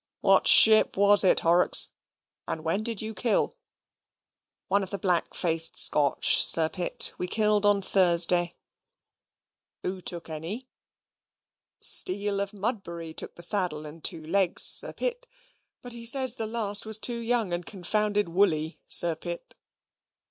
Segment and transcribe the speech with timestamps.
[0.21, 1.89] What SHIP was it, Horrocks,
[2.47, 3.55] and when did you kill?"
[4.67, 8.55] "One of the black faced Scotch, Sir Pitt: we killed on Thursday."
[9.83, 10.67] "Who took any?"
[11.81, 15.27] "Steel, of Mudbury, took the saddle and two legs, Sir Pitt;
[15.83, 19.53] but he says the last was too young and confounded woolly, Sir Pitt."